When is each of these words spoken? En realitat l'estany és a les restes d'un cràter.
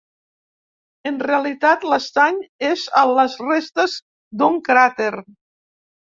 En 1.09 1.19
realitat 1.27 1.85
l'estany 1.89 2.39
és 2.71 2.87
a 3.03 3.05
les 3.19 3.37
restes 3.51 3.95
d'un 4.43 4.59
cràter. 4.73 5.13